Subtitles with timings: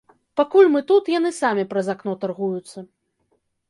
[0.39, 2.77] Пакуль мы тут, яны самі праз акно таргуюцца.